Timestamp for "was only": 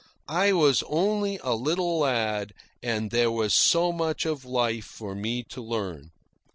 0.51-1.37